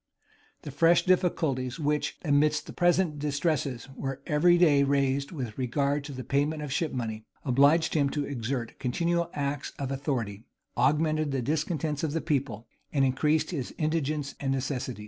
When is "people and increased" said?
12.21-13.51